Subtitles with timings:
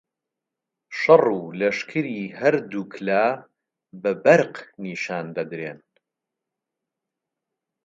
[0.99, 3.25] شەڕ و لەشکری هەردووک لا
[4.01, 5.79] بە بەرق نیشان دەدرێن